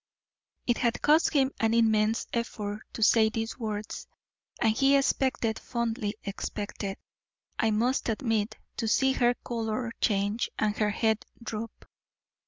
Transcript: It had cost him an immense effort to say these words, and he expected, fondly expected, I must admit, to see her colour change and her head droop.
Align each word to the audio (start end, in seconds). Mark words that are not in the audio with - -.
It 0.65 0.79
had 0.79 1.03
cost 1.03 1.31
him 1.31 1.51
an 1.59 1.75
immense 1.75 2.25
effort 2.33 2.81
to 2.93 3.03
say 3.03 3.29
these 3.29 3.59
words, 3.59 4.07
and 4.59 4.75
he 4.75 4.95
expected, 4.97 5.59
fondly 5.59 6.15
expected, 6.23 6.97
I 7.59 7.69
must 7.69 8.09
admit, 8.09 8.57
to 8.77 8.87
see 8.87 9.11
her 9.11 9.35
colour 9.45 9.91
change 10.01 10.49
and 10.57 10.75
her 10.79 10.89
head 10.89 11.23
droop. 11.43 11.85